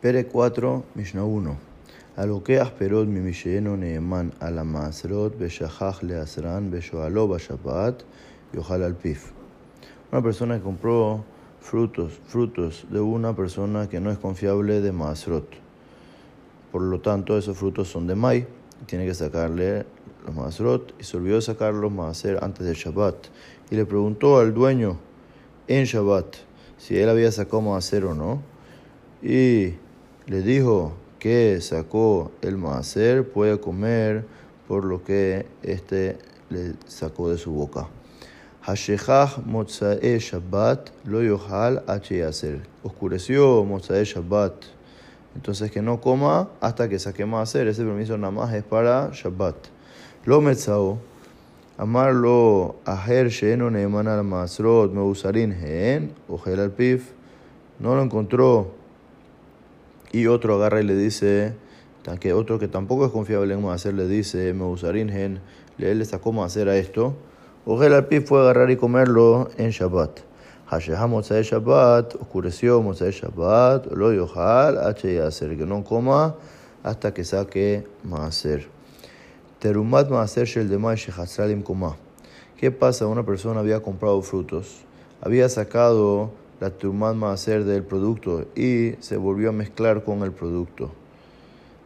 [0.00, 1.58] Pere 4, Mishnah 1.
[2.16, 8.00] A lo que asperot mi misheno neeman a la masrot beshachach le asran beshoalo bashabat
[8.54, 9.30] yohal al pif.
[10.10, 11.22] Una persona que compró
[11.60, 15.46] frutos, frutos de una persona que no es confiable de masrot.
[16.72, 18.46] Por lo tanto, esos frutos son de mai.
[18.86, 19.84] Tiene que sacarle
[20.24, 23.26] los masrot y se olvidó de sacar los maser antes del Shabbat.
[23.70, 24.96] Y le preguntó al dueño
[25.68, 26.36] en Shabbat
[26.78, 28.40] si él había sacado maser o no.
[29.22, 29.74] Y
[30.30, 34.24] le dijo que sacó el maaser, puede comer
[34.68, 36.18] por lo que este
[36.50, 37.88] le sacó de su boca.
[38.64, 39.40] Shabbat
[41.04, 41.82] lo yohal.
[42.84, 44.54] Oscureció motzae Shabbat.
[45.34, 47.66] Entonces que no coma hasta que saque maaser.
[47.66, 49.56] Ese permiso nada más es para Shabbat.
[50.26, 51.00] Lo metzao.
[51.76, 56.14] Amarlo aher sheeno neeman al maasrot meusarin hen.
[56.28, 57.10] Ojel al pif.
[57.80, 58.78] No lo encontró
[60.12, 61.54] y otro agarra y le dice,
[62.18, 65.40] que otro que tampoco es confiable en hacer le dice, me usarín gen,
[65.78, 67.14] le sacó hacer a esto.
[67.66, 70.20] O el alpi fue agarrar y comerlo en Shabbat.
[70.66, 76.36] Hasheha de Shabbat, oscureció de Shabbat, lo yohal, h hacer, que no coma
[76.82, 78.66] hasta que saque maaser.
[79.58, 81.96] Terumat maaser shel demay shechatzralim koma.
[82.56, 83.06] ¿Qué pasa?
[83.06, 84.84] Una persona había comprado frutos,
[85.20, 86.30] había sacado
[86.60, 90.92] la turman maaser del producto y se volvió a mezclar con el producto.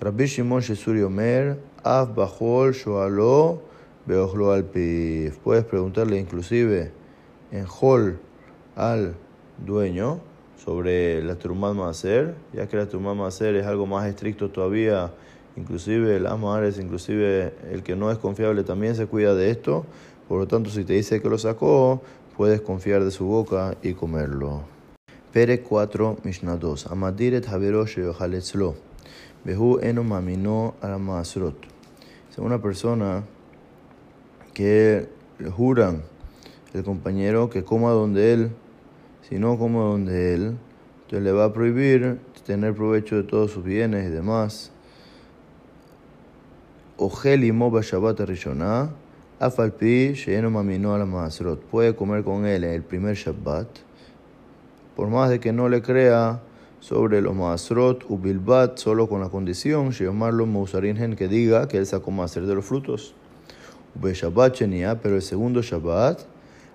[0.00, 3.62] Rabbi Shimon Shesuri Omer, Af Bajol Shoalo
[4.06, 5.38] Beojlo al Pif.
[5.38, 6.92] Puedes preguntarle inclusive
[7.50, 8.18] en Hol
[8.76, 9.14] al
[9.58, 10.20] dueño
[10.64, 15.12] sobre la turman maaser, ya que la turman maaser es algo más estricto todavía.
[15.56, 16.26] Inclusive el
[16.64, 19.84] es inclusive el que no es confiable también se cuida de esto.
[20.28, 22.02] Por lo tanto, si te dice que lo sacó,
[22.38, 24.62] puedes confiar de su boca y comerlo.
[25.32, 26.86] Pere 4, Mishnah 2.
[26.86, 28.76] Amadiret Haverosh Yohaletzlo.
[29.44, 31.56] Behu eno mamino al masrot.
[32.30, 33.24] Es una persona
[34.54, 35.08] que
[35.40, 36.04] le juran
[36.74, 38.50] el compañero que coma donde él.
[39.28, 40.58] Si no come donde él,
[41.02, 44.70] entonces le va a prohibir tener provecho de todos sus bienes y demás.
[46.98, 48.20] Ojel y Moba Shabbat.
[49.40, 51.60] Afalpi Sheyeno Mamino al Masrot.
[51.60, 53.68] Puede comer con él en el primer Shabbat.
[54.96, 56.40] Por más de que no le crea
[56.80, 61.86] sobre los Masrot u Bilbat, solo con la condición, Sheyomarlo Mousarinhen, que diga que él
[61.86, 63.14] sacó Maser de los frutos.
[63.94, 66.18] Ube Shabbat Shenia, pero el segundo Shabbat,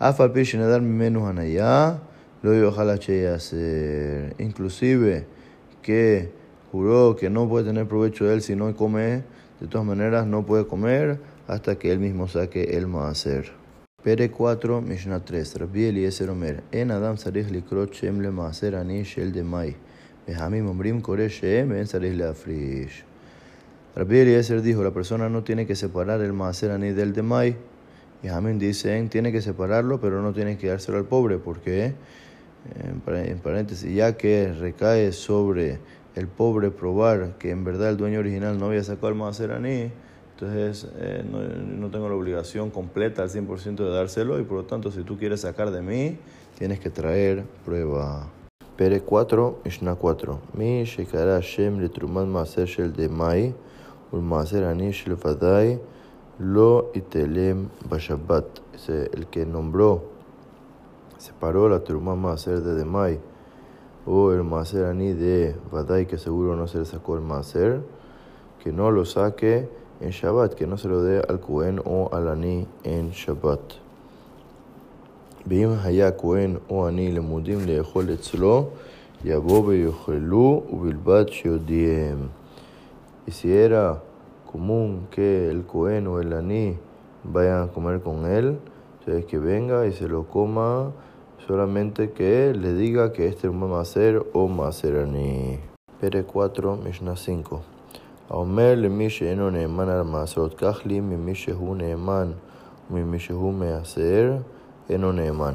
[0.00, 2.00] Afalpi Shenedar Mimenu Hanaya,
[2.42, 4.34] lo ojalá hacer.
[4.40, 5.26] Inclusive
[5.80, 6.32] que
[6.72, 9.22] juró que no puede tener provecho de él si no come,
[9.60, 13.50] de todas maneras no puede comer hasta que él mismo saque el maaser.
[14.02, 15.56] Pere 4, Mishnah 3.
[15.56, 16.62] Rabbi Eliezer Omer.
[16.70, 19.74] En Adam sarich likrot shem le maaser ani shel de mai.
[20.26, 23.02] Behamim omrim kore shem en sarich le afrish.
[23.96, 27.56] Rabbi Eliezer dijo, la persona no tiene que separar el maaser ani del de mai.
[28.22, 31.94] Y Hamim dicen, tiene que separarlo, pero no tiene que dárselo al pobre, porque,
[33.06, 35.78] en paréntesis, ya que recae sobre
[36.16, 39.92] el pobre probar que en verdad el dueño original no había sacado el maaser ani,
[40.40, 44.64] entonces, eh, no, no, tengo la obligación completa al 100% de dárselo y por lo
[44.66, 46.16] tanto, si tú quieres sacar de mí,
[46.56, 48.28] tienes que traer prueba.
[48.76, 50.40] Pere 4, Mishnah 4.
[50.54, 53.52] Mi shekara Hashem le truman maaser shel de mai,
[54.12, 55.80] ul maaser ani shel vadai,
[56.38, 58.44] lo itelem bashabat.
[58.86, 60.04] El que nombró,
[61.16, 63.18] separó la truman maaser de demai,
[64.06, 67.80] o el maaser ani de vadai, que seguro no se le sacó el maaser,
[68.62, 69.68] que no lo saque
[70.01, 73.83] en Shabbat, que no se lo dé al Cohen o al Ani en Shabbat.
[75.47, 78.65] ואם היה כהן או עני למודים לאכול אצלו,
[79.25, 82.17] יבוא ויאכלו ובלבד שיודיעם.
[83.27, 84.01] Y si era
[84.51, 86.77] común que el Cohen o el Ani
[87.23, 88.57] vayan a comer con él,
[88.99, 90.91] entonces que venga y se lo coma
[91.47, 95.59] solamente que le diga que este es un maser o maser Ani.
[96.01, 97.61] Pere 4, Mishnah 5.
[98.29, 102.31] האומר למי שאינו נאמן על מעשרות, קח לי ממי שהוא נאמן
[102.91, 104.33] וממי שהוא מעשר,
[104.89, 105.53] אינו נאמן.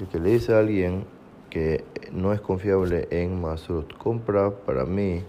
[0.00, 1.04] El que le dice a alguien
[1.50, 5.22] que no es confiable en Masrot, compra para mí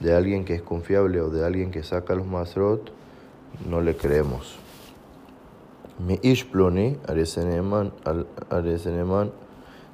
[0.00, 2.92] de alguien que es confiable o de alguien que saca los Masrot,
[3.68, 4.58] no le creemos.
[6.06, 7.92] Mi Ishploni, Areseneman,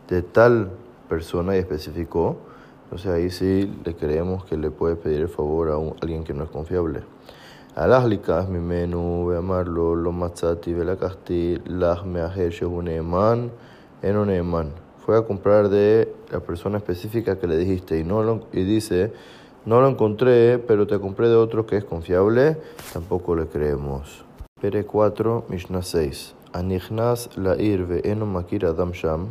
[0.09, 0.71] de tal
[1.09, 2.39] persona y especificó,
[2.98, 6.44] sea, ahí sí le creemos que le puede pedir el favor a alguien que no
[6.44, 7.02] es confiable.
[7.76, 13.52] Alahlikas mi menú, ve amarlo, lo matzati, ve la casti, las meajer, shehuneman,
[14.04, 14.72] enoneman.
[15.04, 19.12] fue a comprar de la persona específica que le dijiste y, no lo, y dice,
[19.66, 22.58] no lo encontré, pero te compré de otro que es confiable,
[22.94, 24.24] tampoco le creemos.
[24.62, 26.36] Pere 4, Mishnah 6.
[26.54, 29.28] Anichnas la irve eno makir adam sham.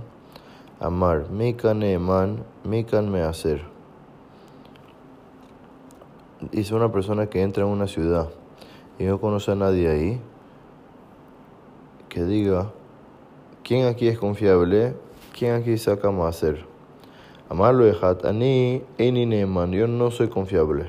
[0.82, 3.62] Amar, mikan neeman, mikan measer.
[6.50, 8.30] Dice una persona que entra en una ciudad
[8.98, 10.20] y no conoce a nadie ahí,
[12.08, 12.72] que diga,
[13.62, 14.96] ¿quién aquí es confiable?
[15.38, 16.66] ¿Quién aquí saca hacer?
[17.48, 20.86] Amarlo ejat, ani, eni neeman, yo no soy confiable.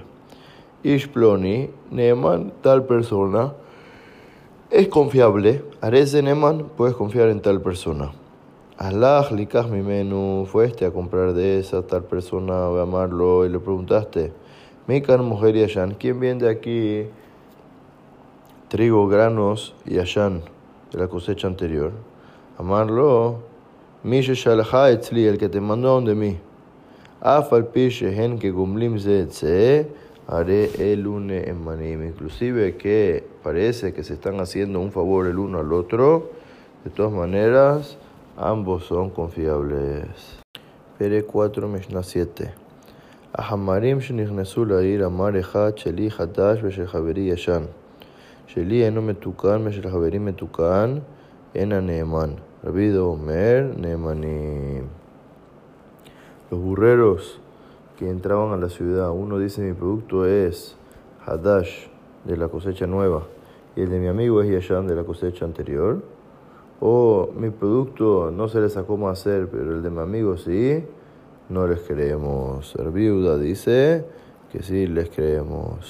[0.81, 3.53] Ishploni, neeman, tal persona,
[4.71, 5.63] es confiable.
[5.81, 8.11] Areze neeman, puedes confiar en tal persona.
[8.77, 13.59] Allah likach mi menú, fuiste a comprar de esa tal persona, a amarlo, y le
[13.59, 14.31] preguntaste,
[14.87, 17.05] Mikan mujer y Ashan, ¿quién vende aquí
[18.69, 20.41] trigo, granos y Ashan
[20.91, 21.91] de la cosecha anterior?
[22.57, 23.41] Amarlo,
[24.03, 26.37] Misha Shalha Etzli, el que te mandó de mí.
[27.21, 29.87] Afal Gen que Gumlim Zetze,
[30.27, 32.03] haré el une en manim.
[32.03, 36.31] Inclusive que parece que se están haciendo un favor el uno al otro,
[36.83, 37.97] de todas maneras,
[38.36, 40.40] ambos son confiables.
[40.98, 42.44] Pere 4, Mishnah 7.
[43.34, 47.62] החמרים שנכנסו לעיר אמר אחד שלי חדש ושל חברי ישן.
[48.46, 50.98] שלי אינו מתוקן ושל חברי מתוקן,
[51.54, 52.30] אין הנאמן.
[52.64, 54.88] רבי דו אומר, נאמנים.
[56.50, 57.40] Los burreros
[57.98, 60.76] que entraban a la ciudad, uno dice mi producto es
[61.26, 61.88] Hadash
[62.24, 63.24] de la cosecha nueva
[63.76, 66.00] y el de mi amigo es Yashan de la cosecha anterior.
[66.79, 70.83] O mi producto no se le sacó más hacer, pero el de mi amigo sí
[71.49, 72.75] no les creemos.
[72.75, 74.05] El viuda dice
[74.51, 75.85] que sí les creemos.